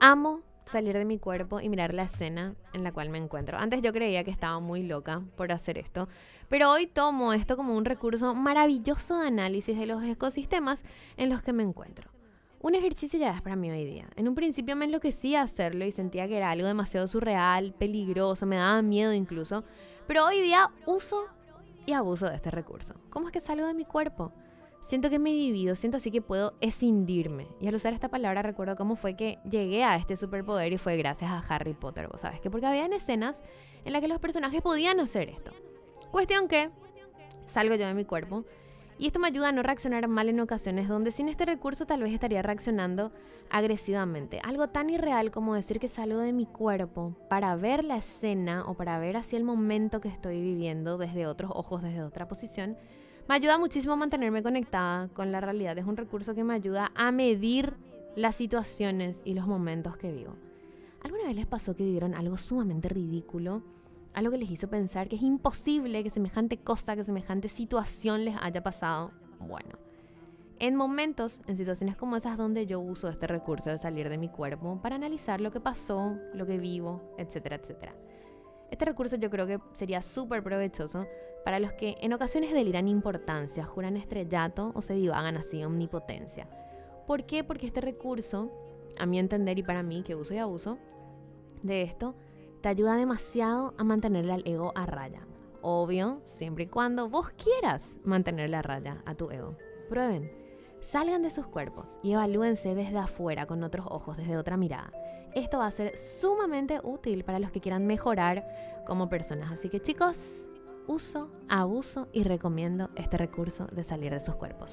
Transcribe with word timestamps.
amo 0.00 0.40
salir 0.66 0.96
de 0.96 1.04
mi 1.04 1.18
cuerpo 1.18 1.60
y 1.60 1.68
mirar 1.68 1.92
la 1.94 2.04
escena 2.04 2.54
en 2.72 2.84
la 2.84 2.92
cual 2.92 3.10
me 3.10 3.18
encuentro. 3.18 3.58
Antes 3.58 3.82
yo 3.82 3.92
creía 3.92 4.24
que 4.24 4.30
estaba 4.30 4.58
muy 4.60 4.82
loca 4.82 5.22
por 5.36 5.52
hacer 5.52 5.78
esto, 5.78 6.08
pero 6.48 6.70
hoy 6.70 6.86
tomo 6.86 7.32
esto 7.32 7.56
como 7.56 7.76
un 7.76 7.84
recurso 7.84 8.34
maravilloso 8.34 9.18
de 9.18 9.28
análisis 9.28 9.78
de 9.78 9.86
los 9.86 10.02
ecosistemas 10.02 10.82
en 11.16 11.28
los 11.28 11.42
que 11.42 11.52
me 11.52 11.62
encuentro. 11.62 12.10
Un 12.60 12.74
ejercicio 12.74 13.18
ya 13.18 13.34
es 13.34 13.42
para 13.42 13.56
mí 13.56 13.70
hoy 13.70 13.84
día. 13.84 14.06
En 14.16 14.28
un 14.28 14.34
principio 14.34 14.76
me 14.76 14.84
enloquecía 14.84 15.42
hacerlo 15.42 15.84
y 15.84 15.92
sentía 15.92 16.28
que 16.28 16.36
era 16.36 16.50
algo 16.50 16.66
demasiado 16.66 17.08
surreal, 17.08 17.72
peligroso, 17.72 18.46
me 18.46 18.56
daba 18.56 18.82
miedo 18.82 19.12
incluso, 19.12 19.64
pero 20.06 20.26
hoy 20.26 20.40
día 20.40 20.70
uso 20.86 21.24
y 21.86 21.92
abuso 21.92 22.26
de 22.28 22.36
este 22.36 22.50
recurso. 22.50 22.94
¿Cómo 23.10 23.28
es 23.28 23.32
que 23.32 23.40
salgo 23.40 23.66
de 23.66 23.74
mi 23.74 23.84
cuerpo? 23.84 24.32
Siento 24.86 25.08
que 25.08 25.18
me 25.18 25.30
divido, 25.30 25.76
siento 25.76 25.98
así 25.98 26.10
que 26.10 26.20
puedo 26.20 26.54
escindirme. 26.60 27.46
Y 27.60 27.68
al 27.68 27.74
usar 27.74 27.92
esta 27.92 28.08
palabra 28.08 28.42
recuerdo 28.42 28.76
cómo 28.76 28.96
fue 28.96 29.14
que 29.14 29.38
llegué 29.48 29.84
a 29.84 29.96
este 29.96 30.16
superpoder 30.16 30.72
y 30.72 30.78
fue 30.78 30.96
gracias 30.96 31.30
a 31.30 31.38
Harry 31.38 31.74
Potter, 31.74 32.08
¿vos 32.08 32.22
sabes? 32.22 32.40
Que 32.40 32.50
porque 32.50 32.66
habían 32.66 32.92
escenas 32.92 33.40
en 33.84 33.92
las 33.92 34.02
que 34.02 34.08
los 34.08 34.18
personajes 34.18 34.62
podían 34.62 34.98
hacer 34.98 35.28
esto. 35.28 35.52
Cuestión 36.10 36.48
que 36.48 36.70
salgo 37.48 37.74
yo 37.76 37.86
de 37.86 37.94
mi 37.94 38.04
cuerpo 38.04 38.44
y 38.98 39.06
esto 39.06 39.18
me 39.18 39.28
ayuda 39.28 39.48
a 39.48 39.52
no 39.52 39.62
reaccionar 39.62 40.08
mal 40.08 40.28
en 40.28 40.40
ocasiones 40.40 40.86
donde 40.86 41.10
sin 41.10 41.28
este 41.28 41.46
recurso 41.46 41.86
tal 41.86 42.02
vez 42.02 42.12
estaría 42.12 42.42
reaccionando 42.42 43.12
agresivamente. 43.48 44.40
Algo 44.42 44.68
tan 44.68 44.90
irreal 44.90 45.30
como 45.30 45.54
decir 45.54 45.80
que 45.80 45.88
salgo 45.88 46.18
de 46.18 46.32
mi 46.32 46.44
cuerpo 46.44 47.16
para 47.30 47.56
ver 47.56 47.82
la 47.82 47.96
escena 47.96 48.64
o 48.66 48.74
para 48.74 48.98
ver 48.98 49.16
así 49.16 49.36
el 49.36 49.44
momento 49.44 50.02
que 50.02 50.08
estoy 50.08 50.40
viviendo 50.42 50.98
desde 50.98 51.26
otros 51.26 51.50
ojos, 51.54 51.80
desde 51.80 52.02
otra 52.02 52.28
posición 52.28 52.76
me 53.30 53.36
ayuda 53.36 53.58
muchísimo 53.58 53.96
mantenerme 53.96 54.42
conectada 54.42 55.06
con 55.14 55.30
la 55.30 55.40
realidad. 55.40 55.78
Es 55.78 55.86
un 55.86 55.96
recurso 55.96 56.34
que 56.34 56.42
me 56.42 56.52
ayuda 56.52 56.90
a 56.96 57.12
medir 57.12 57.76
las 58.16 58.34
situaciones 58.34 59.22
y 59.24 59.34
los 59.34 59.46
momentos 59.46 59.96
que 59.96 60.10
vivo. 60.10 60.34
¿Alguna 61.04 61.26
vez 61.26 61.36
les 61.36 61.46
pasó 61.46 61.76
que 61.76 61.84
vivieron 61.84 62.16
algo 62.16 62.38
sumamente 62.38 62.88
ridículo? 62.88 63.62
Algo 64.14 64.32
que 64.32 64.38
les 64.38 64.50
hizo 64.50 64.68
pensar 64.68 65.08
que 65.08 65.14
es 65.14 65.22
imposible 65.22 66.02
que 66.02 66.10
semejante 66.10 66.56
cosa, 66.56 66.96
que 66.96 67.04
semejante 67.04 67.46
situación 67.46 68.24
les 68.24 68.34
haya 68.40 68.64
pasado. 68.64 69.12
Bueno, 69.38 69.78
en 70.58 70.74
momentos, 70.74 71.38
en 71.46 71.56
situaciones 71.56 71.96
como 71.96 72.16
esas 72.16 72.36
donde 72.36 72.66
yo 72.66 72.80
uso 72.80 73.08
este 73.08 73.28
recurso 73.28 73.70
de 73.70 73.78
salir 73.78 74.08
de 74.08 74.18
mi 74.18 74.28
cuerpo 74.28 74.80
para 74.82 74.96
analizar 74.96 75.40
lo 75.40 75.52
que 75.52 75.60
pasó, 75.60 76.16
lo 76.34 76.46
que 76.46 76.58
vivo, 76.58 77.14
etcétera, 77.16 77.54
etcétera. 77.54 77.94
Este 78.72 78.86
recurso 78.86 79.14
yo 79.14 79.30
creo 79.30 79.46
que 79.46 79.60
sería 79.74 80.02
súper 80.02 80.42
provechoso 80.42 81.06
para 81.44 81.60
los 81.60 81.72
que 81.72 81.96
en 82.00 82.12
ocasiones 82.12 82.52
deliran 82.52 82.88
importancia, 82.88 83.64
juran 83.64 83.96
estrellato 83.96 84.72
o 84.74 84.82
se 84.82 84.94
divagan 84.94 85.36
así 85.36 85.64
omnipotencia. 85.64 86.48
¿Por 87.06 87.24
qué? 87.24 87.44
Porque 87.44 87.66
este 87.66 87.80
recurso, 87.80 88.50
a 88.98 89.06
mi 89.06 89.18
entender 89.18 89.58
y 89.58 89.62
para 89.62 89.82
mí, 89.82 90.02
que 90.02 90.14
uso 90.14 90.34
y 90.34 90.38
abuso 90.38 90.78
de 91.62 91.82
esto, 91.82 92.14
te 92.60 92.68
ayuda 92.68 92.96
demasiado 92.96 93.74
a 93.78 93.84
mantenerle 93.84 94.32
al 94.32 94.46
ego 94.46 94.72
a 94.74 94.86
raya. 94.86 95.26
Obvio, 95.62 96.20
siempre 96.24 96.64
y 96.64 96.68
cuando 96.68 97.08
vos 97.08 97.30
quieras 97.30 97.98
mantenerle 98.04 98.56
a 98.56 98.62
raya 98.62 99.02
a 99.06 99.14
tu 99.14 99.30
ego. 99.30 99.56
Prueben. 99.88 100.30
Salgan 100.80 101.22
de 101.22 101.30
sus 101.30 101.46
cuerpos 101.46 101.86
y 102.02 102.12
evalúense 102.12 102.74
desde 102.74 102.98
afuera 102.98 103.46
con 103.46 103.62
otros 103.62 103.86
ojos, 103.88 104.16
desde 104.16 104.36
otra 104.36 104.56
mirada. 104.56 104.92
Esto 105.34 105.58
va 105.58 105.66
a 105.66 105.70
ser 105.70 105.96
sumamente 105.96 106.80
útil 106.82 107.24
para 107.24 107.38
los 107.38 107.50
que 107.52 107.60
quieran 107.60 107.86
mejorar 107.86 108.46
como 108.86 109.08
personas. 109.08 109.52
Así 109.52 109.68
que 109.68 109.80
chicos, 109.80 110.49
uso, 110.90 111.30
abuso 111.48 112.08
y 112.12 112.24
recomiendo 112.24 112.90
este 112.96 113.16
recurso 113.16 113.66
de 113.66 113.84
salir 113.84 114.12
de 114.12 114.18
sus 114.18 114.34
cuerpos. 114.34 114.68